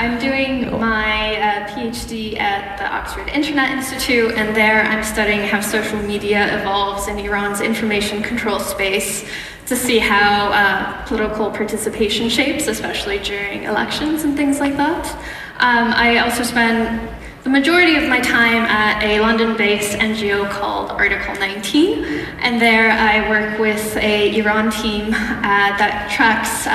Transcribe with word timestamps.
I'm 0.00 0.18
doing 0.18 0.70
my 0.80 1.36
uh, 1.36 1.68
PhD 1.68 2.40
at 2.40 2.78
the 2.78 2.90
Oxford 2.90 3.28
Internet 3.28 3.70
Institute, 3.72 4.32
and 4.32 4.56
there 4.56 4.82
I'm 4.84 5.04
studying 5.04 5.46
how 5.46 5.60
social 5.60 5.98
media 5.98 6.58
evolves 6.58 7.06
in 7.06 7.18
Iran's 7.18 7.60
information 7.60 8.22
control 8.22 8.60
space 8.60 9.28
to 9.66 9.76
see 9.76 9.98
how 9.98 10.52
uh, 10.52 11.04
political 11.04 11.50
participation 11.50 12.30
shapes, 12.30 12.66
especially 12.66 13.18
during 13.18 13.64
elections 13.64 14.24
and 14.24 14.38
things 14.38 14.58
like 14.58 14.74
that. 14.78 15.04
Um, 15.58 15.92
I 15.92 16.20
also 16.20 16.44
spend 16.44 17.06
the 17.44 17.50
majority 17.50 17.96
of 17.96 18.08
my 18.08 18.20
time 18.20 18.62
at 18.62 19.02
a 19.02 19.20
London 19.20 19.54
based 19.54 19.98
NGO 19.98 20.48
called 20.48 20.92
Article 20.92 21.34
19, 21.34 22.04
and 22.40 22.58
there 22.58 22.90
I 22.90 23.28
work 23.28 23.58
with 23.58 23.98
a 23.98 24.34
Iran 24.38 24.70
team 24.70 25.12
uh, 25.12 25.76
that 25.76 26.10
tracks. 26.10 26.66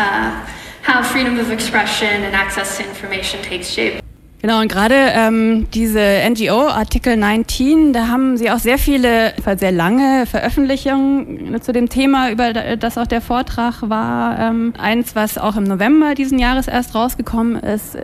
How 0.87 1.03
freedom 1.03 1.39
of 1.39 1.49
expression 1.49 2.23
and 2.23 2.35
access 2.35 2.77
to 2.77 2.83
information 2.83 3.41
takes 3.41 3.73
shape. 3.73 4.01
Genau, 4.45 4.61
und 4.61 4.67
gerade 4.71 4.93
ähm, 4.93 5.65
diese 5.73 5.99
NGO, 6.29 6.67
Artikel 6.67 7.17
19, 7.17 7.93
da 7.93 8.09
haben 8.09 8.37
sie 8.37 8.51
auch 8.51 8.59
sehr 8.59 8.77
viele, 8.77 9.33
sehr 9.57 9.71
lange 9.71 10.27
Veröffentlichungen 10.27 11.59
zu 11.63 11.73
dem 11.73 11.89
Thema, 11.89 12.29
über 12.29 12.53
das 12.53 12.99
auch 12.99 13.07
der 13.07 13.21
Vortrag 13.21 13.89
war. 13.89 14.37
Ähm, 14.39 14.73
eins, 14.77 15.15
was 15.15 15.39
auch 15.39 15.55
im 15.55 15.63
November 15.63 16.13
diesen 16.13 16.37
Jahres 16.37 16.67
erst 16.67 16.93
rausgekommen 16.93 17.55
ist, 17.55 17.95
äh, 17.95 18.03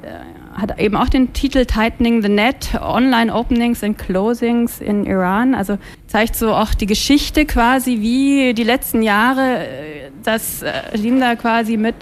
hat 0.56 0.80
eben 0.80 0.96
auch 0.96 1.10
den 1.10 1.34
Titel 1.34 1.66
Tightening 1.66 2.24
the 2.24 2.30
Net, 2.30 2.72
Online 2.82 3.32
Openings 3.32 3.84
and 3.84 4.00
Closings 4.00 4.82
in 4.82 5.06
Iran. 5.06 5.54
Also 5.54 5.78
zeigt 6.08 6.36
so 6.36 6.56
auch 6.56 6.74
die 6.74 6.88
Geschichte 6.88 7.46
quasi, 7.46 8.02
wie 8.02 8.56
die 8.56 8.64
letzten 8.64 9.04
Jahre 9.04 9.68
äh, 9.68 10.10
das 10.24 10.66
Regime 10.92 11.20
da 11.20 11.36
quasi 11.36 11.78
mit 11.78 11.96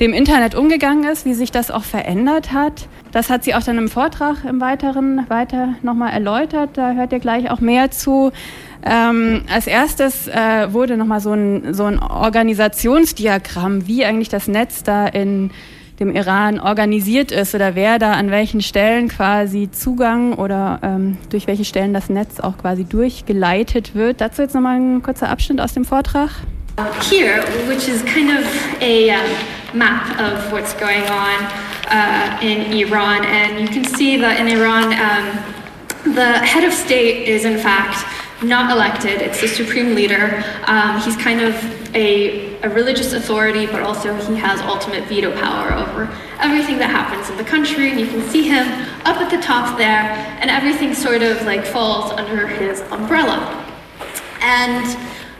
dem 0.00 0.12
Internet 0.12 0.54
umgegangen 0.54 1.04
ist, 1.04 1.24
wie 1.24 1.34
sich 1.34 1.50
das 1.50 1.70
auch 1.70 1.84
verändert 1.84 2.52
hat. 2.52 2.88
Das 3.12 3.30
hat 3.30 3.44
sie 3.44 3.54
auch 3.54 3.62
dann 3.62 3.78
im 3.78 3.88
Vortrag 3.88 4.44
im 4.44 4.60
Weiteren 4.60 5.24
weiter 5.28 5.74
nochmal 5.82 6.12
erläutert. 6.12 6.70
Da 6.74 6.92
hört 6.92 7.12
ihr 7.12 7.18
gleich 7.18 7.50
auch 7.50 7.60
mehr 7.60 7.90
zu. 7.90 8.30
Ähm, 8.84 9.42
als 9.50 9.66
erstes 9.66 10.28
äh, 10.28 10.72
wurde 10.72 10.96
nochmal 10.96 11.20
so 11.20 11.32
ein, 11.32 11.72
so 11.72 11.84
ein 11.84 11.98
Organisationsdiagramm, 11.98 13.86
wie 13.86 14.04
eigentlich 14.04 14.28
das 14.28 14.48
Netz 14.48 14.82
da 14.82 15.06
in 15.06 15.50
dem 15.98 16.14
Iran 16.14 16.60
organisiert 16.60 17.32
ist 17.32 17.54
oder 17.54 17.74
wer 17.74 17.98
da 17.98 18.12
an 18.12 18.30
welchen 18.30 18.60
Stellen 18.60 19.08
quasi 19.08 19.70
Zugang 19.70 20.34
oder 20.34 20.78
ähm, 20.82 21.16
durch 21.30 21.46
welche 21.46 21.64
Stellen 21.64 21.94
das 21.94 22.10
Netz 22.10 22.38
auch 22.38 22.58
quasi 22.58 22.84
durchgeleitet 22.84 23.94
wird. 23.94 24.20
Dazu 24.20 24.42
jetzt 24.42 24.54
nochmal 24.54 24.76
ein 24.76 25.02
kurzer 25.02 25.30
Abschnitt 25.30 25.60
aus 25.60 25.72
dem 25.72 25.84
Vortrag. 25.84 26.30
Here, 27.10 27.42
which 27.66 27.88
is 27.88 28.04
kind 28.04 28.30
of 28.30 28.44
a 28.82 29.14
um, 29.14 29.24
map 29.76 30.18
of 30.18 30.52
what's 30.52 30.72
going 30.74 31.04
on 31.04 31.42
uh, 31.88 32.38
in 32.42 32.72
Iran. 32.72 33.24
And 33.24 33.60
you 33.60 33.68
can 33.68 33.84
see 33.84 34.16
that 34.16 34.40
in 34.40 34.48
Iran, 34.48 34.84
um, 34.94 36.14
the 36.14 36.38
head 36.38 36.64
of 36.64 36.72
state 36.72 37.28
is 37.28 37.44
in 37.44 37.58
fact 37.58 38.04
not 38.42 38.70
elected, 38.70 39.22
it's 39.22 39.40
the 39.40 39.48
supreme 39.48 39.94
leader. 39.94 40.44
Um, 40.66 41.00
he's 41.00 41.16
kind 41.16 41.40
of 41.40 41.54
a, 41.94 42.60
a 42.62 42.68
religious 42.68 43.12
authority, 43.14 43.66
but 43.66 43.82
also 43.82 44.14
he 44.14 44.36
has 44.36 44.60
ultimate 44.60 45.04
veto 45.08 45.34
power 45.40 45.72
over 45.72 46.04
everything 46.38 46.78
that 46.78 46.90
happens 46.90 47.30
in 47.30 47.36
the 47.38 47.44
country. 47.44 47.90
And 47.90 47.98
you 47.98 48.06
can 48.06 48.20
see 48.28 48.42
him 48.42 48.66
up 49.06 49.16
at 49.16 49.30
the 49.30 49.40
top 49.40 49.78
there, 49.78 50.12
and 50.40 50.50
everything 50.50 50.92
sort 50.92 51.22
of 51.22 51.42
like 51.46 51.64
falls 51.64 52.12
under 52.12 52.46
his 52.46 52.80
umbrella. 52.92 53.62
And 54.40 54.84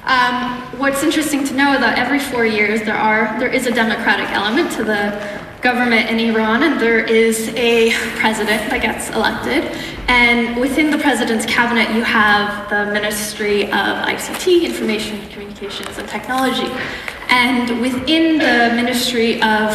um, 0.07 0.61
what's 0.79 1.03
interesting 1.03 1.45
to 1.45 1.55
know 1.55 1.79
that 1.79 1.99
every 1.99 2.21
four 2.21 2.47
years 2.47 2.81
there 2.83 2.97
are 2.97 3.39
there 3.41 3.49
is 3.49 3.67
a 3.67 3.73
democratic 3.73 4.31
element 4.31 4.71
to 4.73 4.85
the 4.85 5.43
government 5.63 6.09
in 6.09 6.21
Iran, 6.21 6.63
and 6.63 6.81
there 6.81 7.01
is 7.01 7.49
a 7.57 7.91
president 8.21 8.71
that 8.71 8.83
gets 8.83 9.11
elected. 9.11 9.65
And 10.07 10.61
within 10.61 10.91
the 10.93 10.99
president's 10.99 11.45
cabinet, 11.47 11.93
you 11.93 12.05
have 12.05 12.71
the 12.71 12.93
Ministry 12.93 13.65
of 13.65 14.07
ICT, 14.07 14.63
Information 14.63 15.29
Communications 15.31 15.99
and 15.99 16.09
Technology. 16.09 16.71
And 17.31 17.81
within 17.81 18.39
the 18.39 18.77
Ministry 18.77 19.43
of 19.43 19.75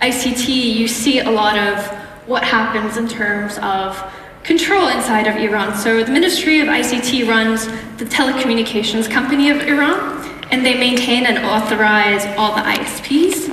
ICT, 0.00 0.46
you 0.76 0.86
see 0.86 1.18
a 1.18 1.30
lot 1.30 1.58
of 1.58 1.84
what 2.28 2.44
happens 2.44 2.96
in 2.96 3.08
terms 3.08 3.58
of 3.58 3.98
control 4.44 4.88
inside 4.88 5.26
of 5.26 5.36
Iran. 5.36 5.74
So 5.74 6.04
the 6.04 6.12
Ministry 6.12 6.60
of 6.60 6.68
ICT 6.68 7.26
runs 7.26 7.66
the 7.96 8.04
telecommunications 8.04 9.10
company 9.10 9.50
of 9.50 9.62
Iran, 9.62 10.22
and 10.50 10.64
they 10.64 10.78
maintain 10.78 11.26
and 11.26 11.38
authorize 11.38 12.26
all 12.36 12.54
the 12.54 12.60
ISPs. 12.60 13.50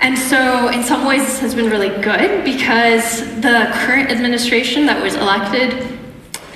And 0.00 0.18
so, 0.18 0.68
in 0.68 0.82
some 0.82 1.06
ways, 1.06 1.22
this 1.26 1.40
has 1.40 1.54
been 1.54 1.68
really 1.68 1.90
good 2.02 2.42
because 2.42 3.20
the 3.42 3.70
current 3.84 4.10
administration 4.10 4.86
that 4.86 5.00
was 5.02 5.14
elected 5.14 5.98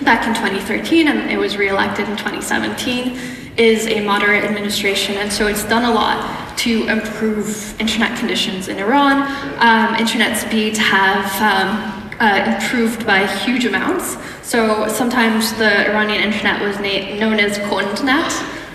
back 0.03 0.27
in 0.27 0.35
2013 0.35 1.09
and 1.09 1.31
it 1.31 1.37
was 1.37 1.59
reelected 1.59 2.09
in 2.09 2.17
2017 2.17 3.19
is 3.59 3.87
a 3.87 4.01
moderate 4.01 4.45
administration, 4.45 5.17
and 5.17 5.31
so 5.31 5.47
it's 5.47 5.65
done 5.65 5.85
a 5.85 5.95
lot 5.95 6.57
to 6.59 6.89
improve 6.89 7.79
internet 7.79 8.19
conditions 8.19 8.69
in 8.69 8.79
Iran. 8.79 9.23
Um, 9.59 9.95
internet 9.97 10.37
speeds 10.39 10.79
have 10.79 11.27
um, 11.41 12.04
uh, 12.21 12.57
improved 12.57 13.07
by 13.07 13.27
huge 13.27 13.65
amounts. 13.65 14.17
So 14.43 14.89
sometimes 14.89 15.53
the 15.55 15.91
Iranian 15.91 16.23
internet 16.23 16.61
was 16.61 16.79
known 16.79 17.41
as 17.41 17.59
Kondnet, 17.59 18.33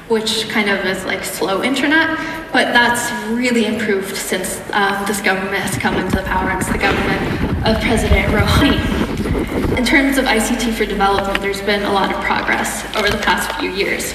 which 0.10 0.50
kind 0.50 0.70
of 0.70 0.84
is 0.86 1.06
like 1.06 1.24
slow 1.24 1.64
internet, 1.64 2.18
but 2.52 2.74
that's 2.74 3.12
really 3.30 3.66
improved 3.66 4.16
since 4.16 4.60
um, 4.74 5.06
this 5.06 5.22
government 5.22 5.64
has 5.64 5.78
come 5.78 5.96
into 5.96 6.22
power. 6.24 6.52
It's 6.58 6.68
the 6.68 6.80
government 6.80 7.68
of 7.68 7.80
President 7.82 8.26
Rouhani. 8.34 9.78
In 9.78 9.86
terms 9.86 10.18
of 10.18 10.26
ICT 10.26 10.74
for 10.74 10.86
development, 10.86 11.42
there's 11.42 11.62
been 11.62 11.84
a 11.84 11.94
lot 11.94 12.14
of 12.14 12.22
progress 12.24 12.84
over 12.96 13.10
the 13.10 13.22
past 13.24 13.58
few 13.60 13.70
years 13.70 14.14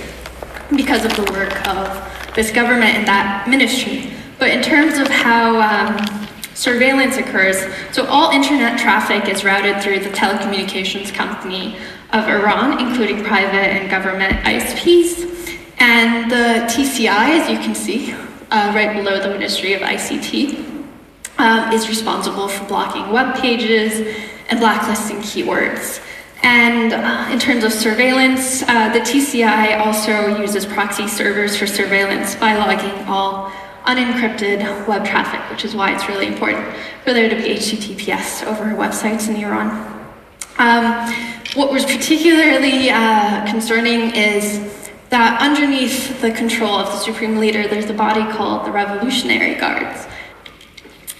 because 0.76 1.04
of 1.04 1.14
the 1.14 1.30
work 1.32 1.66
of 1.68 2.34
this 2.34 2.50
government 2.50 2.96
and 2.96 3.06
that 3.06 3.46
ministry. 3.48 4.10
But 4.38 4.50
in 4.50 4.62
terms 4.62 4.98
of 4.98 5.08
how 5.08 5.60
um, 5.60 6.23
surveillance 6.54 7.16
occurs. 7.16 7.64
So 7.92 8.06
all 8.06 8.30
internet 8.30 8.78
traffic 8.78 9.28
is 9.28 9.44
routed 9.44 9.82
through 9.82 10.00
the 10.00 10.10
telecommunications 10.10 11.12
company 11.12 11.76
of 12.12 12.28
Iran, 12.28 12.80
including 12.80 13.24
private 13.24 13.54
and 13.54 13.90
government 13.90 14.32
ISPs. 14.44 15.58
And 15.78 16.30
the 16.30 16.66
TCI, 16.72 17.40
as 17.40 17.50
you 17.50 17.58
can 17.58 17.74
see, 17.74 18.12
uh, 18.50 18.72
right 18.74 18.94
below 18.94 19.20
the 19.20 19.28
Ministry 19.28 19.74
of 19.74 19.82
ICT, 19.82 20.74
um, 21.38 21.72
is 21.72 21.88
responsible 21.88 22.48
for 22.48 22.64
blocking 22.66 23.10
web 23.10 23.34
pages 23.36 24.16
and 24.48 24.60
blacklisting 24.60 25.18
keywords. 25.18 26.00
And 26.44 26.92
uh, 26.92 27.28
in 27.32 27.38
terms 27.38 27.64
of 27.64 27.72
surveillance, 27.72 28.62
uh, 28.62 28.92
the 28.92 29.00
TCI 29.00 29.78
also 29.78 30.38
uses 30.40 30.66
proxy 30.66 31.08
servers 31.08 31.56
for 31.56 31.66
surveillance 31.66 32.34
by 32.34 32.54
logging 32.54 33.06
all 33.08 33.50
unencrypted 33.84 34.86
web 34.86 35.04
traffic, 35.04 35.40
which 35.50 35.64
is 35.64 35.74
why 35.74 35.94
it's 35.94 36.08
really 36.08 36.26
important 36.26 36.66
for 37.04 37.12
there 37.12 37.28
to 37.28 37.36
be 37.36 37.42
HTTPS 37.42 38.46
over 38.46 38.64
websites 38.64 39.28
in 39.28 39.36
Iran. 39.36 39.70
Um, 40.58 41.12
what 41.54 41.70
was 41.70 41.84
particularly 41.84 42.90
uh, 42.90 43.46
concerning 43.50 44.14
is 44.14 44.90
that 45.10 45.40
underneath 45.40 46.20
the 46.20 46.32
control 46.32 46.72
of 46.72 46.86
the 46.86 46.98
supreme 46.98 47.38
leader, 47.38 47.68
there's 47.68 47.88
a 47.90 47.94
body 47.94 48.28
called 48.32 48.66
the 48.66 48.72
Revolutionary 48.72 49.54
Guards. 49.54 50.06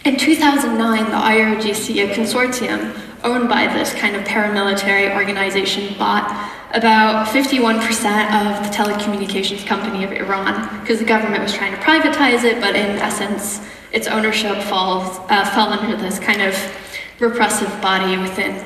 In 0.04 0.16
2009, 0.16 1.04
the 1.04 1.10
IRGC, 1.10 2.10
a 2.10 2.14
consortium 2.14 2.98
owned 3.22 3.48
by 3.48 3.66
this 3.72 3.94
kind 3.94 4.16
of 4.16 4.24
paramilitary 4.24 5.14
organization, 5.14 5.96
bought 5.98 6.43
about 6.74 7.28
51% 7.28 7.78
of 7.78 8.64
the 8.64 8.70
telecommunications 8.74 9.64
company 9.64 10.04
of 10.04 10.10
Iran 10.12 10.80
because 10.80 10.98
the 10.98 11.04
government 11.04 11.42
was 11.42 11.52
trying 11.54 11.72
to 11.72 11.78
privatize 11.78 12.42
it, 12.42 12.60
but 12.60 12.74
in 12.74 12.98
essence, 12.98 13.60
its 13.92 14.08
ownership 14.08 14.60
falls, 14.64 15.18
uh, 15.30 15.44
fell 15.54 15.68
under 15.68 15.96
this 15.96 16.18
kind 16.18 16.42
of 16.42 16.54
repressive 17.20 17.70
body 17.80 18.16
within 18.18 18.64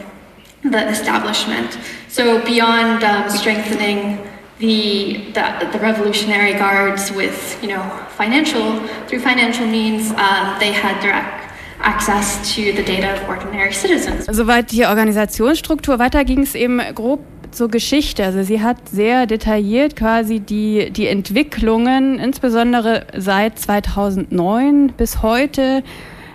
the 0.62 0.88
establishment. 0.88 1.78
So 2.08 2.42
beyond 2.44 3.04
um, 3.04 3.28
strengthening 3.28 4.26
the, 4.58 5.30
the, 5.34 5.68
the 5.70 5.78
Revolutionary 5.78 6.54
Guards 6.54 7.12
with 7.12 7.62
you 7.62 7.68
know 7.68 7.82
financial 8.16 8.80
through 9.06 9.20
financial 9.20 9.66
means, 9.66 10.10
um, 10.12 10.58
they 10.58 10.72
had 10.72 11.00
direct 11.00 11.44
access 11.80 12.54
to 12.54 12.72
the 12.72 12.82
data 12.82 13.12
of 13.12 13.28
ordinary 13.28 13.72
citizens. 13.72 14.26
Soweit 14.26 14.72
die 14.72 14.88
Organisationsstruktur. 14.88 15.98
Weiter 15.98 16.24
ging 16.24 16.40
es 16.42 16.54
eben 16.54 16.80
grob 16.94 17.20
zur 17.50 17.68
Geschichte. 17.68 18.24
Also 18.24 18.42
sie 18.42 18.62
hat 18.62 18.88
sehr 18.88 19.26
detailliert 19.26 19.96
quasi 19.96 20.40
die, 20.40 20.90
die 20.90 21.06
Entwicklungen, 21.06 22.18
insbesondere 22.18 23.06
seit 23.16 23.58
2009 23.58 24.92
bis 24.96 25.22
heute, 25.22 25.82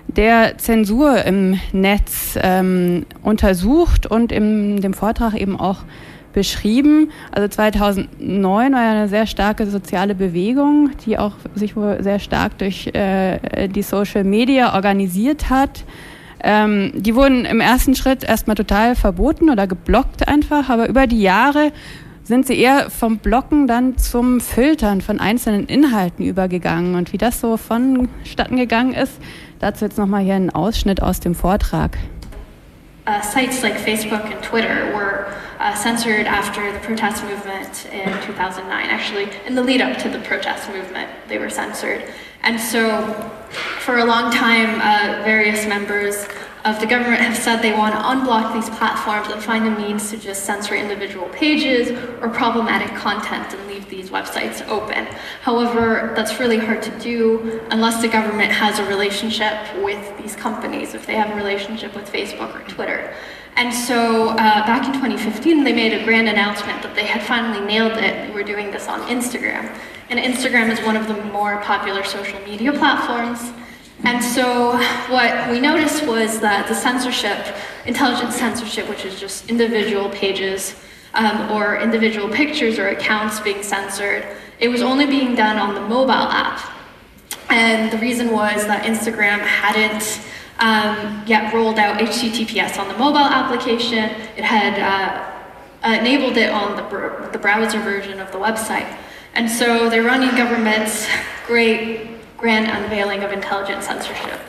der 0.07 0.57
Zensur 0.57 1.23
im 1.25 1.59
Netz 1.71 2.37
ähm, 2.41 3.05
untersucht 3.23 4.05
und 4.05 4.31
in 4.31 4.81
dem 4.81 4.93
Vortrag 4.93 5.33
eben 5.33 5.59
auch 5.59 5.79
beschrieben. 6.33 7.11
Also 7.31 7.47
2009 7.47 8.73
war 8.73 8.81
ja 8.81 8.91
eine 8.91 9.07
sehr 9.07 9.27
starke 9.27 9.65
soziale 9.67 10.15
Bewegung, 10.15 10.91
die 11.05 11.17
auch 11.17 11.33
sich 11.55 11.75
wohl 11.75 12.03
sehr 12.03 12.19
stark 12.19 12.57
durch 12.57 12.87
äh, 12.87 13.67
die 13.69 13.83
Social 13.83 14.23
Media 14.23 14.75
organisiert 14.75 15.49
hat 15.49 15.83
Ähm, 16.43 16.91
die 16.93 17.15
wurden 17.15 17.45
im 17.45 17.61
ersten 17.61 17.95
Schritt 17.95 18.23
erstmal 18.23 18.55
total 18.55 18.95
verboten 18.95 19.49
oder 19.49 19.65
geblockt 19.65 20.27
einfach, 20.27 20.69
aber 20.69 20.89
über 20.89 21.07
die 21.07 21.21
Jahre 21.21 21.71
sind 22.23 22.47
sie 22.47 22.57
eher 22.57 22.89
vom 22.89 23.17
Blocken 23.17 23.67
dann 23.67 23.97
zum 23.97 24.39
Filtern 24.39 25.01
von 25.01 25.19
einzelnen 25.19 25.67
Inhalten 25.67 26.25
übergegangen. 26.25 26.95
Und 26.95 27.13
wie 27.13 27.17
das 27.17 27.39
so 27.39 27.57
vonstatten 27.57 28.57
gegangen 28.57 28.93
ist, 28.93 29.13
dazu 29.59 29.85
jetzt 29.85 29.97
nochmal 29.97 30.23
hier 30.23 30.35
ein 30.35 30.49
Ausschnitt 30.49 31.01
aus 31.01 31.19
dem 31.19 31.35
Vortrag. 31.35 31.97
Uh, 33.05 33.21
sites 33.21 33.61
like 33.61 33.77
Facebook 33.77 34.23
and 34.23 34.41
Twitter 34.41 34.93
were 34.93 35.25
uh, 35.59 35.75
censored 35.75 36.25
after 36.25 36.61
the 36.71 36.79
protest 36.79 37.21
movement 37.23 37.85
in 37.91 38.09
2009. 38.25 38.89
Actually, 38.89 39.27
in 39.45 39.55
the 39.55 39.61
lead 39.61 39.81
up 39.81 39.97
to 39.97 40.09
the 40.09 40.19
protest 40.19 40.69
movement, 40.69 41.09
they 41.27 41.37
were 41.37 41.49
censored. 41.49 42.01
And 42.43 42.59
so, 42.59 43.13
for 43.79 43.99
a 43.99 44.05
long 44.05 44.31
time, 44.31 44.81
uh, 44.81 45.23
various 45.23 45.65
members 45.65 46.27
of 46.65 46.79
the 46.79 46.85
government 46.85 47.21
have 47.21 47.37
said 47.37 47.61
they 47.61 47.73
want 47.73 47.93
to 47.93 47.99
unblock 47.99 48.53
these 48.53 48.69
platforms 48.77 49.27
and 49.29 49.41
find 49.41 49.67
a 49.67 49.77
means 49.77 50.09
to 50.09 50.17
just 50.17 50.45
censor 50.45 50.75
individual 50.75 51.27
pages 51.29 51.89
or 52.21 52.29
problematic 52.29 52.89
content 52.95 53.53
and 53.53 53.67
leave 53.67 53.89
these 53.89 54.09
websites 54.09 54.65
open. 54.69 55.05
However, 55.41 56.13
that's 56.15 56.39
really 56.39 56.57
hard 56.57 56.81
to 56.83 56.99
do 56.99 57.61
unless 57.71 58.01
the 58.01 58.07
government 58.07 58.51
has 58.51 58.79
a 58.79 58.85
relationship 58.85 59.53
with 59.83 60.17
these 60.17 60.35
companies, 60.35 60.93
if 60.93 61.05
they 61.05 61.15
have 61.15 61.31
a 61.31 61.35
relationship 61.35 61.93
with 61.95 62.09
Facebook 62.11 62.55
or 62.55 62.67
Twitter. 62.69 63.13
And 63.55 63.73
so 63.73 64.29
uh, 64.29 64.35
back 64.35 64.87
in 64.87 64.93
2015, 64.93 65.63
they 65.63 65.73
made 65.73 65.93
a 65.93 66.03
grand 66.03 66.27
announcement 66.27 66.81
that 66.81 66.95
they 66.95 67.05
had 67.05 67.21
finally 67.21 67.63
nailed 67.65 67.93
it. 67.93 68.27
They 68.27 68.33
were 68.33 68.43
doing 68.43 68.71
this 68.71 68.87
on 68.87 69.01
Instagram. 69.01 69.75
And 70.09 70.19
Instagram 70.19 70.71
is 70.71 70.79
one 70.81 70.97
of 70.97 71.07
the 71.07 71.15
more 71.25 71.57
popular 71.61 72.03
social 72.03 72.39
media 72.41 72.73
platforms. 72.73 73.51
And 74.03 74.23
so 74.23 74.77
what 75.07 75.49
we 75.49 75.61
noticed 75.61 76.05
was 76.05 76.39
that 76.41 76.67
the 76.67 76.75
censorship, 76.75 77.55
intelligent 77.85 78.33
censorship, 78.33 78.89
which 78.89 79.05
is 79.05 79.19
just 79.19 79.49
individual 79.49 80.09
pages 80.09 80.75
um, 81.13 81.51
or 81.51 81.77
individual 81.77 82.27
pictures 82.27 82.79
or 82.79 82.89
accounts 82.89 83.39
being 83.39 83.63
censored, 83.63 84.25
it 84.59 84.67
was 84.67 84.81
only 84.81 85.05
being 85.05 85.35
done 85.35 85.57
on 85.57 85.75
the 85.75 85.81
mobile 85.81 86.11
app. 86.11 86.69
And 87.49 87.91
the 87.91 87.97
reason 87.99 88.31
was 88.31 88.65
that 88.65 88.83
Instagram 88.83 89.39
hadn't 89.39 90.21
um, 90.63 91.21
yet 91.27 91.53
rolled 91.53 91.77
out 91.77 91.99
HTTPS 91.99 92.79
on 92.79 92.87
the 92.87 92.97
mobile 92.97 93.17
application. 93.17 94.09
It 94.37 94.45
had 94.45 94.79
uh, 94.79 95.99
enabled 95.99 96.37
it 96.37 96.49
on 96.49 96.77
the, 96.77 96.83
br- 96.83 97.27
the 97.33 97.37
browser 97.37 97.81
version 97.81 98.21
of 98.21 98.31
the 98.31 98.37
website. 98.37 98.97
And 99.33 99.51
so 99.51 99.89
the 99.89 99.97
Iranian 99.97 100.37
government's 100.37 101.05
great 101.47 102.11
grand 102.37 102.67
unveiling 102.67 103.23
of 103.23 103.33
intelligent 103.33 103.83
censorship 103.83 104.39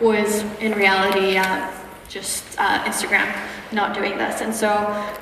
was 0.00 0.44
in 0.60 0.72
reality 0.74 1.36
uh, 1.36 1.72
just 2.08 2.44
uh, 2.56 2.84
Instagram 2.84 3.34
not 3.72 3.96
doing 3.96 4.16
this. 4.16 4.42
And 4.42 4.54
so 4.54 4.70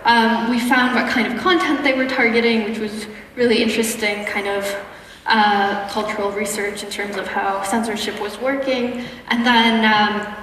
um, 0.04 0.50
we 0.50 0.60
found 0.60 0.94
what 0.94 1.10
kind 1.10 1.32
of 1.32 1.40
content 1.40 1.82
they 1.82 1.94
were 1.94 2.06
targeting, 2.06 2.64
which 2.64 2.78
was 2.78 3.06
really 3.36 3.62
interesting 3.62 4.26
kind 4.26 4.48
of 4.48 4.84
uh, 5.24 5.88
cultural 5.88 6.30
research 6.32 6.82
in 6.82 6.90
terms 6.90 7.16
of 7.16 7.26
how 7.26 7.62
censorship 7.62 8.20
was 8.20 8.38
working. 8.38 9.04
And 9.28 9.46
then 9.46 9.84
um, 9.84 10.41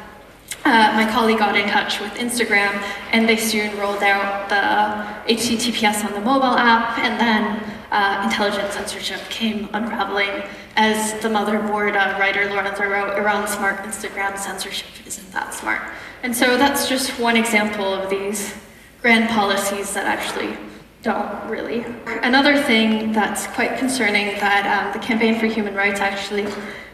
uh, 0.69 0.93
my 0.93 1.11
colleague 1.11 1.39
got 1.39 1.55
in 1.55 1.67
touch 1.67 1.99
with 1.99 2.11
Instagram, 2.13 2.71
and 3.11 3.27
they 3.27 3.37
soon 3.37 3.75
rolled 3.77 4.03
out 4.03 4.47
the 4.49 5.33
HTTPS 5.33 6.05
on 6.05 6.13
the 6.13 6.21
mobile 6.21 6.55
app, 6.57 6.97
and 6.99 7.19
then 7.19 7.43
uh, 7.91 8.21
intelligent 8.23 8.71
censorship 8.71 9.19
came 9.29 9.67
unraveling 9.73 10.43
as 10.75 11.13
the 11.21 11.27
motherboard 11.27 11.95
uh, 11.95 12.19
writer 12.19 12.45
Lorenzo 12.45 12.87
wrote, 12.87 13.17
Iran 13.17 13.47
smart, 13.47 13.77
Instagram 13.77 14.37
censorship 14.37 14.87
isn't 15.07 15.31
that 15.31 15.53
smart. 15.53 15.81
And 16.21 16.35
so 16.35 16.57
that's 16.57 16.87
just 16.87 17.19
one 17.19 17.35
example 17.35 17.91
of 17.91 18.09
these 18.09 18.53
grand 19.01 19.29
policies 19.29 19.93
that 19.95 20.05
actually 20.05 20.55
don't 21.01 21.49
really. 21.49 21.85
Another 22.21 22.61
thing 22.61 23.11
that's 23.13 23.47
quite 23.47 23.77
concerning 23.79 24.27
that 24.39 24.65
um, 24.67 24.93
the 24.93 25.05
Campaign 25.05 25.39
for 25.39 25.47
Human 25.47 25.73
Rights 25.73 25.99
actually 25.99 26.45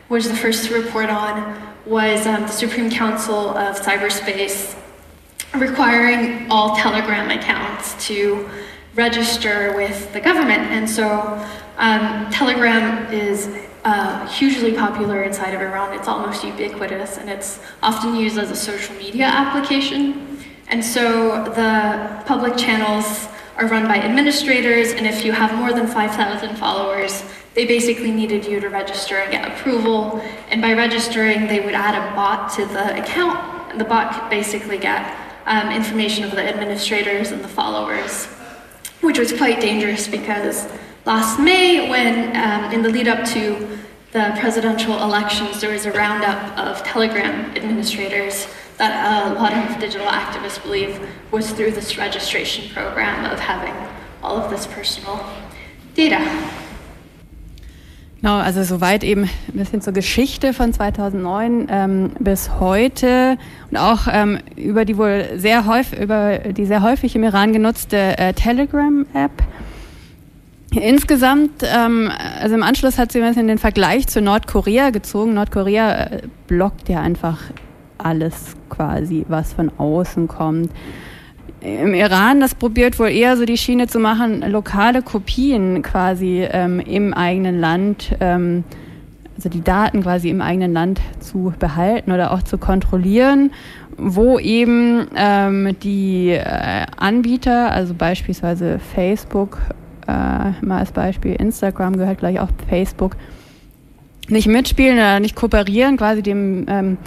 was 0.10 0.30
the 0.30 0.36
first 0.36 0.68
to 0.68 0.81
report 0.81 1.10
on 1.10 1.62
was 1.86 2.25
um, 2.28 2.42
the 2.44 2.48
Supreme 2.48 2.90
Council 2.90 3.50
of 3.57 3.80
Cyberspace 3.80 4.78
requiring 5.56 6.50
all 6.52 6.75
Telegram 6.75 7.31
accounts 7.31 8.07
to 8.07 8.50
register 8.96 9.74
with 9.75 10.12
the 10.13 10.19
government. 10.19 10.63
And 10.72 10.90
so 10.90 11.44
um, 11.78 12.30
Telegram 12.31 13.12
is 13.13 13.50
uh, 13.84 14.28
hugely 14.28 14.74
popular 14.74 15.24
inside 15.24 15.54
of 15.54 15.62
Iran. 15.62 15.98
It's 15.98 16.08
almost 16.08 16.44
ubiquitous 16.44 17.18
and 17.18 17.30
it's 17.30 17.60
often 17.84 18.16
used 18.16 18.38
as 18.38 18.51
a 18.51 18.56
social 18.56 18.96
media 18.96 19.25
application. 19.25 20.40
And 20.68 20.84
so 20.84 21.44
the 21.44 22.24
public 22.25 22.58
channels 22.58 23.28
are 23.58 23.68
run 23.68 23.88
by 23.88 23.98
administrators, 23.98 24.92
and 24.92 25.08
if 25.08 25.24
you 25.24 25.31
have 25.31 25.54
more 25.56 25.72
than 25.72 25.88
5,000 25.88 26.58
followers, 26.58 27.24
they 27.56 27.66
basically 27.66 28.12
needed 28.12 28.46
you 28.46 28.60
to 28.60 28.69
register 28.69 29.18
and 29.18 29.31
get 29.31 29.52
approval. 29.52 30.22
And 30.50 30.62
by 30.62 30.74
registering, 30.74 31.48
they 31.48 31.60
would 31.60 31.74
add 31.74 31.96
a 31.96 32.16
bot 32.16 32.52
to 32.54 32.66
the 32.66 33.02
account, 33.02 33.72
and 33.72 33.80
the 33.80 33.86
bot 33.86 34.13
could 34.13 34.30
basically 34.30 34.78
get 34.78 35.18
um, 35.46 35.72
information 35.72 36.24
of 36.24 36.31
the 36.31 36.44
administrators 36.44 37.31
and 37.31 37.44
the 37.44 37.48
followers 37.48 38.28
which 39.06 39.19
was 39.19 39.31
quite 39.31 39.62
dangerous 39.62 40.07
because 40.07 40.68
last 41.06 41.40
May, 41.40 41.90
when 41.90 42.36
um, 42.36 42.74
in 42.74 42.81
the 42.81 42.90
lead 42.90 43.07
up 43.07 43.24
to 43.30 43.78
the 44.12 44.36
presidential 44.40 45.01
elections, 45.04 45.62
there 45.62 45.72
was 45.72 45.86
a 45.86 45.92
roundup 45.92 46.58
of 46.58 46.84
Telegram 46.84 47.56
administrators 47.56 48.48
that 48.78 49.31
a 49.31 49.34
lot 49.36 49.54
of 49.54 49.80
digital 49.80 50.08
activists 50.08 50.62
believe 50.62 51.00
was 51.31 51.51
through 51.51 51.72
this 51.72 51.98
registration 51.98 52.74
program 52.74 53.31
of 53.31 53.40
having 53.40 53.75
all 54.24 54.38
of 54.38 54.50
this 54.50 54.66
personal 54.68 55.24
data. 55.94 56.19
Genau, 58.25 58.38
also 58.38 58.63
soweit 58.63 59.04
eben 59.04 59.25
ein 59.25 59.54
bisschen 59.54 59.81
zur 59.81 59.94
Geschichte 59.94 60.51
von 60.51 60.74
2009 60.74 61.68
ähm, 61.69 62.10
bis 62.18 62.60
heute 62.60 63.38
und 63.69 63.77
auch 63.77 64.07
ähm, 64.12 64.39
über 64.56 64.83
die 64.83 64.98
wohl 64.98 65.33
sehr 65.36 65.68
häufig, 65.68 66.00
über 66.00 66.39
die 66.39 66.66
sehr 66.66 66.81
häufig 66.81 67.16
im 67.16 67.22
Iran 67.22 67.54
genutzte 67.54 68.18
äh, 68.18 68.33
Telegram-App. 68.33 69.31
Insgesamt, 70.72 71.51
ähm, 71.72 72.10
also 72.42 72.56
im 72.56 72.63
Anschluss 72.63 72.98
hat 72.98 73.12
sie 73.12 73.22
ein 73.22 73.27
bisschen 73.27 73.48
den 73.48 73.60
Vergleich 73.60 74.07
zu 74.07 74.24
Nordkorea 74.24 74.89
gezogen. 74.89 75.36
Nordkorea 75.36 76.06
äh, 76.06 76.22
blockt 76.48 76.89
ja 76.89 77.01
einfach 77.01 77.38
alles 78.00 78.56
quasi, 78.69 79.24
was 79.30 79.54
von 79.54 79.72
außen 79.77 80.27
kommt 80.27 80.72
im 81.65 81.93
Iran, 81.93 82.39
das 82.39 82.53
probiert 82.53 83.00
wohl 83.00 83.10
eher 83.10 83.38
so 83.38 83.45
die 83.45 83.57
Schiene 83.57 83.88
zu 83.88 84.00
machen, 84.00 84.41
lokale 84.51 85.01
Kopien 85.01 85.81
quasi 85.81 86.48
ähm, 86.50 86.79
im 86.79 87.13
eigenen 87.13 87.60
Land, 87.60 88.15
ähm, 88.19 88.63
also 89.36 89.50
die 89.50 89.63
Daten 89.63 90.03
quasi 90.03 90.29
im 90.29 90.41
eigenen 90.41 90.74
Land 90.74 91.01
zu 91.19 91.53
behalten 91.57 92.12
oder 92.12 92.31
auch 92.31 92.43
zu 92.43 92.57
kontrollieren, 92.57 93.51
wo 93.98 94.38
eben 94.39 95.07
ähm, 95.15 95.75
die 95.81 96.29
äh, 96.29 96.86
Anbieter, 96.98 97.72
also 97.72 97.93
beispielsweise 97.93 98.79
Facebook, 98.79 99.57
äh, 100.07 100.12
mal 100.12 100.79
als 100.79 100.91
Beispiel, 100.91 101.34
Instagram 101.34 101.98
gehört 101.98 102.19
gleich 102.19 102.39
auch 102.39 102.50
Facebook, 102.69 103.17
nicht 104.27 104.48
mitspielen 104.48 104.98
oder 104.98 105.19
nicht 105.19 105.36
kooperieren, 105.36 105.98
quasi 105.98 106.22
dem 106.22 106.65
ähm, 106.67 106.98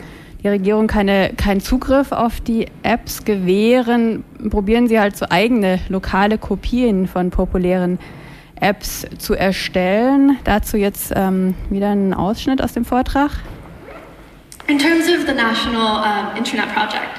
die 0.43 0.49
Regierung 0.49 0.87
keine, 0.87 1.33
keinen 1.37 1.61
Zugriff 1.61 2.13
auf 2.13 2.41
die 2.41 2.67
Apps 2.83 3.25
gewähren, 3.25 4.25
probieren 4.51 4.87
sie 4.87 5.01
halt 5.01 5.17
so 5.17 5.27
eigene 5.29 5.81
lokale 5.89 6.39
Kopien 6.39 7.09
von 7.09 7.31
populären 7.31 7.99
Apps 8.61 9.07
zu 9.19 9.35
erstellen. 9.35 10.39
Dazu 10.45 10.77
jetzt 10.77 11.13
ähm, 11.15 11.55
wieder 11.71 11.91
ein 11.91 12.15
Ausschnitt 12.15 12.63
aus 12.63 12.73
dem 12.73 12.85
Vortrag. 12.85 13.31
In 14.69 14.79
terms 14.79 15.09
of 15.09 15.27
the 15.27 15.33
National 15.33 16.05
um, 16.05 16.37
Internet 16.37 16.73
Project, 16.75 17.19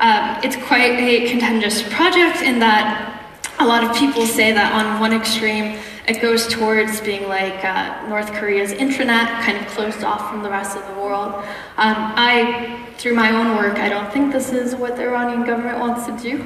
um, 0.00 0.36
it's 0.42 0.56
quite 0.56 0.98
a 0.98 1.30
contentious 1.30 1.82
project 1.82 2.42
in 2.42 2.60
that 2.60 3.12
a 3.58 3.64
lot 3.64 3.84
of 3.84 3.96
people 3.96 4.24
say 4.24 4.52
that 4.52 4.72
on 4.72 5.00
one 5.00 5.12
extreme, 5.12 5.74
it 6.08 6.22
goes 6.22 6.46
towards 6.46 7.02
being 7.02 7.28
like 7.28 7.62
uh, 7.64 8.08
North 8.08 8.32
Korea's 8.32 8.72
intranet, 8.72 9.26
kind 9.42 9.58
of 9.58 9.66
closed 9.66 10.02
off 10.02 10.30
from 10.30 10.42
the 10.42 10.48
rest 10.48 10.74
of 10.76 10.86
the 10.88 10.94
world. 10.94 11.34
Um, 11.76 11.96
I, 12.16 12.86
through 12.96 13.14
my 13.14 13.30
own 13.30 13.56
work, 13.56 13.78
I 13.78 13.90
don't 13.90 14.10
think 14.10 14.32
this 14.32 14.50
is 14.50 14.74
what 14.74 14.96
the 14.96 15.02
Iranian 15.02 15.44
government 15.44 15.78
wants 15.78 16.06
to 16.06 16.16
do. 16.16 16.42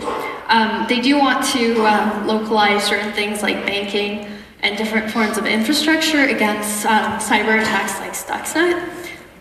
Um, 0.49 0.87
they 0.89 1.01
do 1.01 1.17
want 1.17 1.47
to 1.53 1.87
um, 1.87 2.27
localize 2.27 2.83
certain 2.83 3.13
things 3.13 3.43
like 3.43 3.65
banking 3.65 4.27
and 4.63 4.77
different 4.77 5.11
forms 5.11 5.39
of 5.39 5.47
infrastructure 5.47 6.25
against 6.25 6.85
um, 6.85 7.21
cyber 7.21 7.61
attacks 7.61 8.01
like 8.01 8.13
Stuxnet. 8.13 8.89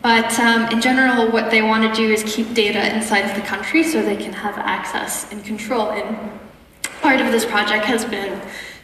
But 0.04 0.40
um, 0.40 0.70
in 0.72 0.82
general, 0.82 1.32
what 1.32 1.50
they 1.50 1.64
want 1.64 1.84
to 1.84 2.00
do 2.00 2.12
is 2.12 2.24
keep 2.24 2.54
data 2.54 2.96
inside 2.96 3.22
of 3.22 3.36
the 3.36 3.48
country 3.48 3.84
so 3.84 4.04
they 4.04 4.18
can 4.18 4.34
have 4.34 4.58
access 4.58 5.32
and 5.32 5.44
control. 5.44 5.90
And 5.92 6.32
part 7.02 7.22
of 7.22 7.32
this 7.32 7.46
project 7.46 7.86
has 7.86 8.06
been 8.06 8.40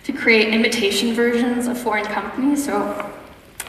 to 0.08 0.14
create 0.14 0.54
imitation 0.54 1.14
versions 1.14 1.68
of 1.68 1.78
foreign 1.78 2.06
companies. 2.06 2.64
So, 2.64 3.12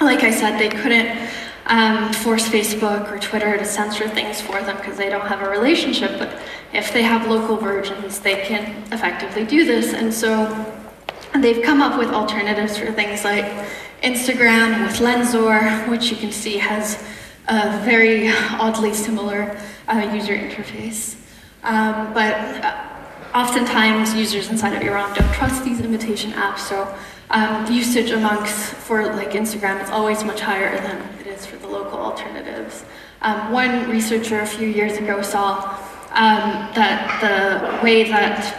like 0.01 0.23
I 0.23 0.31
said, 0.31 0.57
they 0.57 0.69
couldn't 0.69 1.29
um, 1.67 2.13
force 2.13 2.49
Facebook 2.49 3.11
or 3.11 3.19
Twitter 3.19 3.59
to 3.59 3.65
censor 3.65 4.09
things 4.09 4.41
for 4.41 4.63
them 4.63 4.77
because 4.77 4.97
they 4.97 5.09
don't 5.09 5.27
have 5.27 5.43
a 5.43 5.51
relationship. 5.51 6.17
But 6.17 6.41
if 6.73 6.93
they 6.93 7.03
have 7.03 7.27
local 7.27 7.57
versions, 7.57 8.21
they 8.21 8.37
can 8.43 8.85
effectively 8.93 9.47
do 9.47 9.65
this. 9.65 9.93
And 9.93 10.15
so 10.15 10.33
they've 11.35 11.61
come 11.65 11.83
up 11.83 11.99
with 11.99 12.11
alternatives 12.11 12.79
for 12.79 12.93
things 12.93 13.25
like 13.25 13.47
Instagram 14.05 14.87
with 14.87 14.97
Lenzor, 14.99 15.89
which 15.89 16.09
you 16.13 16.17
can 16.17 16.31
see 16.31 16.57
has 16.59 17.03
a 17.49 17.81
very 17.85 18.29
oddly 18.61 18.95
similar 18.95 19.59
uh, 19.89 20.09
user 20.15 20.37
interface. 20.37 21.17
Um, 21.65 22.15
but 22.15 22.35
uh, 22.65 22.88
oftentimes 23.35 24.15
users 24.15 24.51
inside 24.51 24.75
of 24.75 24.83
Iran 24.83 25.15
don't 25.15 25.33
trust 25.35 25.65
these 25.65 25.81
imitation 25.81 26.33
apps, 26.33 26.61
so 26.61 26.95
um, 27.31 27.71
usage 27.71 28.11
amongst 28.11 28.75
for 28.75 29.05
like 29.15 29.31
Instagram 29.31 29.83
is 29.83 29.91
always 29.91 30.25
much 30.25 30.41
higher 30.41 30.81
than 30.81 31.03
it 31.21 31.27
is 31.27 31.45
for 31.45 31.57
the 31.57 31.67
local 31.67 31.99
alternatives. 31.99 32.85
Um, 33.21 33.53
one 33.53 33.91
researcher 33.91 34.41
a 34.41 34.47
few 34.47 34.69
years 34.69 34.97
ago 34.97 35.23
saw 35.23 35.79
um, 36.11 36.71
that 36.75 37.21
the 37.21 37.85
way 37.85 38.05
that 38.05 38.57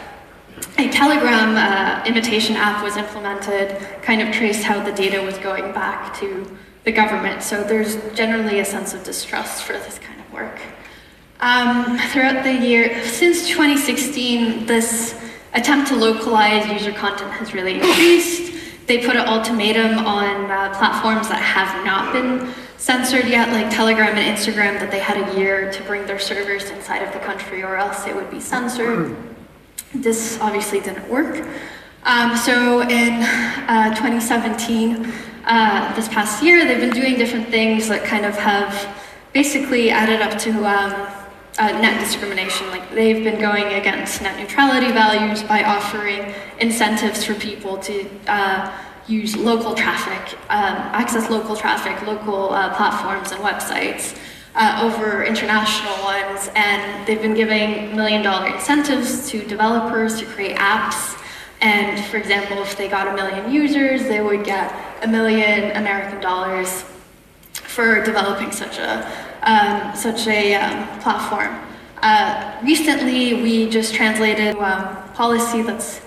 a 0.78 0.90
Telegram 0.90 1.56
uh, 1.56 2.04
imitation 2.06 2.56
app 2.56 2.84
was 2.84 2.98
implemented 2.98 3.78
kind 4.02 4.22
of 4.22 4.34
traced 4.34 4.64
how 4.64 4.84
the 4.84 4.92
data 4.92 5.22
was 5.22 5.38
going 5.40 5.72
back 5.74 6.16
to 6.20 6.58
the 6.84 6.92
government. 6.92 7.42
So 7.42 7.64
there's 7.64 7.98
generally 8.14 8.60
a 8.60 8.66
sense 8.66 8.94
of 8.94 9.04
distrust 9.04 9.64
for 9.64 9.74
this 9.74 10.00
kind 10.00 10.20
of 10.20 10.32
work. 10.34 10.60
Um, 11.41 11.98
throughout 12.10 12.43
the 12.43 12.53
year, 12.53 13.01
since 13.05 13.48
2016, 13.48 14.65
this 14.65 15.17
attempt 15.53 15.88
to 15.88 15.96
localize 15.96 16.67
user 16.69 16.91
content 16.91 17.31
has 17.31 17.53
really 17.53 17.75
increased. 17.75 18.53
They 18.88 19.05
put 19.05 19.15
an 19.15 19.25
ultimatum 19.25 20.00
on 20.00 20.51
uh, 20.51 20.75
platforms 20.77 21.29
that 21.29 21.41
have 21.41 21.86
not 21.86 22.12
been 22.12 22.51
censored 22.77 23.25
yet, 23.25 23.50
like 23.53 23.74
Telegram 23.74 24.17
and 24.17 24.38
Instagram, 24.38 24.79
that 24.79 24.91
they 24.91 25.00
had 25.00 25.29
a 25.29 25.39
year 25.39 25.72
to 25.72 25.84
bring 25.84 26.05
their 26.08 26.19
servers 26.19 26.69
inside 26.72 27.03
of 27.03 27.13
the 27.13 27.19
country 27.19 27.63
or 27.63 27.77
else 27.77 28.05
it 28.05 28.13
would 28.13 28.29
be 28.29 28.41
censored. 28.41 29.15
This 29.93 30.39
obviously 30.41 30.81
didn't 30.81 31.08
work. 31.08 31.48
Um, 32.03 32.36
so 32.36 32.81
in 32.81 33.22
uh, 33.67 33.93
2017, 33.96 35.13
uh, 35.46 35.96
this 35.96 36.10
past 36.10 36.43
year, 36.43 36.65
they've 36.67 36.79
been 36.81 36.89
doing 36.89 37.15
different 37.15 37.48
things 37.48 37.88
that 37.88 38.03
kind 38.03 38.25
of 38.25 38.36
have 38.36 38.98
basically 39.31 39.89
added 39.89 40.22
up 40.22 40.38
to 40.39 40.51
um, 40.65 41.19
uh, 41.58 41.72
net 41.82 42.00
discrimination. 42.00 42.70
Like 42.70 42.89
they've 42.91 43.24
been 43.24 43.39
going 43.39 43.65
against 43.74 44.22
net 44.22 44.39
neutrality 44.39 44.91
values 44.91 45.44
by 45.44 45.63
offering 45.63 46.34
incentives 46.60 47.24
for 47.24 47.34
people 47.36 47.77
to 47.79 48.10
uh, 48.27 48.72
use 49.08 49.36
local 49.36 49.74
traffic, 49.74 50.38
um, 50.50 50.75
access 50.94 51.29
local 51.29 51.56
traffic, 51.56 52.06
local 52.06 52.53
uh, 52.53 52.75
platforms 52.75 53.32
and 53.32 53.41
websites 53.41 54.18
uh, 54.56 54.82
over 54.84 55.24
international 55.24 55.98
ones. 56.03 56.50
And 56.56 57.08
they've 57.08 57.22
been 57.22 57.34
giving 57.34 57.96
million 57.96 58.22
dollar 58.22 58.48
incentives 58.53 59.29
to 59.29 59.44
developers 59.46 60.20
to 60.20 60.25
create 60.25 60.58
apps. 60.58 61.15
And 61.62 62.03
for 62.06 62.18
example, 62.18 62.62
if 62.62 62.77
they 62.77 62.88
got 62.88 63.08
a 63.08 63.13
million 63.15 63.51
users, 63.51 64.03
they 64.03 64.22
would 64.22 64.46
get 64.46 64.74
a 65.03 65.08
million 65.08 65.75
American 65.75 66.22
dollars 66.22 66.86
for 67.53 68.03
developing 68.03 68.51
such 68.51 68.77
a 68.77 69.28
um, 69.43 69.96
such 69.96 70.27
a 70.27 70.55
um, 70.55 71.00
platform. 71.00 71.60
Uh, 72.01 72.60
recently, 72.63 73.36
we 73.41 73.69
just 73.69 73.93
translated 73.93 74.55
a 74.55 74.60
um, 74.60 75.13
policy 75.13 75.62
that's 75.62 76.01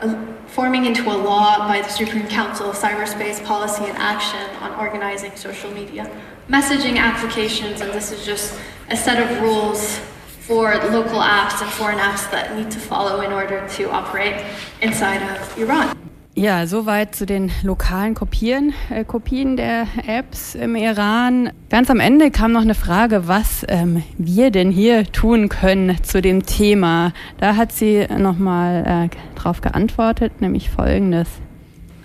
uh, 0.00 0.14
forming 0.46 0.84
into 0.86 1.08
a 1.08 1.16
law 1.16 1.68
by 1.68 1.80
the 1.80 1.88
Supreme 1.88 2.26
Council 2.28 2.70
of 2.70 2.76
Cyberspace 2.76 3.44
Policy 3.44 3.84
and 3.84 3.96
Action 3.98 4.48
on 4.60 4.74
organizing 4.74 5.34
social 5.36 5.70
media 5.70 6.10
messaging 6.48 6.96
applications, 6.96 7.80
and 7.80 7.92
this 7.92 8.10
is 8.10 8.24
just 8.24 8.58
a 8.90 8.96
set 8.96 9.20
of 9.22 9.42
rules 9.42 9.98
for 10.40 10.74
local 10.76 11.20
apps 11.20 11.60
and 11.60 11.70
foreign 11.72 11.98
apps 11.98 12.30
that 12.30 12.56
need 12.56 12.70
to 12.70 12.78
follow 12.78 13.20
in 13.20 13.32
order 13.32 13.68
to 13.68 13.90
operate 13.90 14.44
inside 14.80 15.22
of 15.22 15.58
Iran. 15.58 15.97
Ja, 16.38 16.68
soweit 16.68 17.16
zu 17.16 17.26
den 17.26 17.50
lokalen 17.64 18.14
Kopieren, 18.14 18.72
äh, 18.90 19.02
Kopien 19.02 19.56
der 19.56 19.88
Apps 20.06 20.54
im 20.54 20.76
Iran. 20.76 21.50
Ganz 21.68 21.90
am 21.90 21.98
Ende 21.98 22.30
kam 22.30 22.52
noch 22.52 22.60
eine 22.60 22.76
Frage, 22.76 23.26
was 23.26 23.66
ähm, 23.66 24.04
wir 24.18 24.52
denn 24.52 24.70
hier 24.70 25.04
tun 25.10 25.48
können 25.48 26.00
zu 26.04 26.22
dem 26.22 26.46
Thema. 26.46 27.12
Da 27.38 27.56
hat 27.56 27.72
sie 27.72 28.06
nochmal 28.16 29.10
äh, 29.10 29.36
drauf 29.36 29.62
geantwortet, 29.62 30.40
nämlich 30.40 30.70
folgendes. 30.70 31.28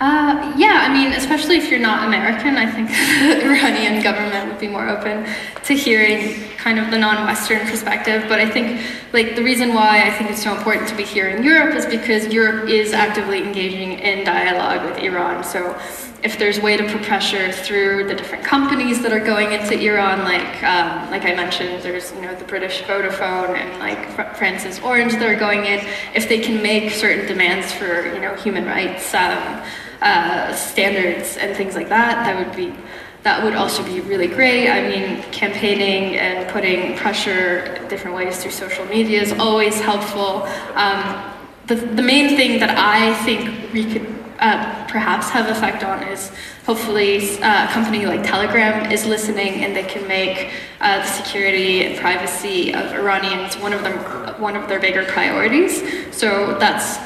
Uh, 0.03 0.53
yeah, 0.57 0.86
I 0.86 0.91
mean, 0.91 1.13
especially 1.13 1.55
if 1.55 1.72
you're 1.72 1.79
not 1.79 2.05
American, 2.05 2.57
I 2.57 2.69
think 2.69 2.89
the 2.89 3.45
Iranian 3.45 4.03
government 4.03 4.51
would 4.51 4.60
be 4.60 4.67
more 4.67 4.89
open 4.89 5.25
to 5.63 5.74
hearing 5.74 6.43
kind 6.57 6.77
of 6.77 6.91
the 6.91 6.98
non-Western 6.98 7.65
perspective. 7.65 8.25
But 8.27 8.41
I 8.41 8.50
think, 8.50 8.81
like, 9.13 9.38
the 9.38 9.43
reason 9.43 9.74
why 9.74 10.05
I 10.05 10.12
think 10.12 10.29
it's 10.29 10.43
so 10.43 10.53
important 10.53 10.89
to 10.89 10.95
be 10.98 11.03
here 11.03 11.29
in 11.29 11.41
Europe 11.41 11.74
is 11.74 11.86
because 11.86 12.27
Europe 12.33 12.67
is 12.67 12.91
actively 12.91 13.41
engaging 13.43 13.93
in 13.93 14.25
dialogue 14.25 14.83
with 14.83 15.01
Iran. 15.01 15.41
So 15.41 15.79
if 16.22 16.38
there's 16.38 16.60
way 16.60 16.75
to 16.75 16.83
put 16.83 17.03
pressure 17.03 17.53
through 17.53 18.10
the 18.10 18.13
different 18.13 18.43
companies 18.43 19.01
that 19.03 19.13
are 19.13 19.24
going 19.24 19.53
into 19.53 19.79
Iran, 19.79 20.25
like 20.25 20.63
um, 20.63 21.10
like 21.12 21.24
I 21.24 21.33
mentioned, 21.33 21.81
there's 21.81 22.12
you 22.12 22.24
know 22.24 22.36
the 22.36 22.45
British 22.45 22.81
Vodafone 22.81 23.55
and 23.55 23.79
like 23.79 24.10
Fr- 24.10 24.36
France's 24.36 24.81
Orange 24.81 25.13
that 25.13 25.29
are 25.29 25.39
going 25.39 25.63
in. 25.63 25.79
If 26.13 26.27
they 26.27 26.39
can 26.39 26.62
make 26.62 26.91
certain 26.91 27.25
demands 27.25 27.72
for 27.72 28.05
you 28.13 28.19
know 28.19 28.36
human 28.36 28.65
rights. 28.65 29.13
Um, 29.13 29.63
uh, 30.03 30.53
standards 30.53 31.38
and 31.38 31.55
things 31.55 31.75
like 31.75 31.89
that, 31.89 32.25
that 32.25 32.38
would 32.38 32.55
be 32.55 32.75
that 33.24 33.41
would 33.41 33.55
also 33.55 33.81
be 33.86 34.01
really 34.01 34.27
great. 34.27 34.69
I 34.69 34.81
mean, 34.89 35.24
campaigning 35.31 36.17
and 36.17 36.50
putting 36.50 36.98
pressure 36.98 37.88
different 37.88 38.17
ways 38.17 38.41
through 38.41 38.51
social 38.51 38.86
media 38.86 39.22
is 39.22 39.31
always 39.31 39.79
helpful. 39.79 40.43
Um, 40.75 41.31
the, 41.67 41.75
the 41.75 42.01
main 42.01 42.36
thing 42.36 42.60
that 42.60 42.77
I 42.77 43.13
think 43.24 43.72
we 43.72 43.86
could 43.86 44.13
uh, 44.39 44.86
perhaps 44.89 45.29
have 45.29 45.48
effect 45.48 45.86
on 45.86 46.03
is 46.03 46.33
hopefully 46.65 47.39
uh, 47.39 47.65
a 47.65 47.72
company 47.72 48.05
like 48.05 48.24
Telegram 48.24 48.91
is 48.91 49.05
listening 49.05 49.63
and 49.63 49.74
they 49.74 49.83
can 49.83 50.05
make 50.05 50.51
uh, 50.81 50.98
the 50.98 51.05
security 51.05 51.86
and 51.86 51.98
privacy 51.98 52.74
of 52.74 52.91
Iranians 52.91 53.57
one 53.57 53.72
of 53.72 53.83
them 53.83 53.98
one 54.41 54.57
of 54.57 54.67
their 54.67 54.81
bigger 54.81 55.05
priorities. 55.05 55.81
So 56.13 56.57
that's 56.60 56.98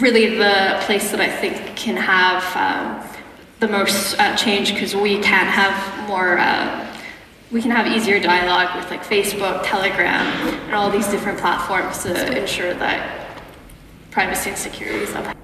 really 0.00 0.36
the 0.36 0.78
place 0.82 1.10
that 1.10 1.20
I 1.20 1.28
think 1.28 1.76
can 1.76 1.96
have 1.96 2.44
um, 2.56 3.18
the 3.60 3.68
most 3.68 4.18
uh, 4.18 4.36
change 4.36 4.72
because 4.74 4.94
we 4.94 5.18
can 5.20 5.46
have 5.46 6.08
more, 6.08 6.38
uh, 6.38 6.86
we 7.50 7.62
can 7.62 7.70
have 7.70 7.86
easier 7.86 8.20
dialogue 8.20 8.76
with 8.76 8.90
like 8.90 9.02
Facebook, 9.02 9.62
Telegram, 9.64 10.26
and 10.66 10.74
all 10.74 10.90
these 10.90 11.08
different 11.08 11.38
platforms 11.38 12.02
to 12.02 12.38
ensure 12.40 12.74
that 12.74 13.40
privacy 14.10 14.50
and 14.50 14.58
security 14.58 14.98
is 15.04 15.10
upheld. 15.10 15.35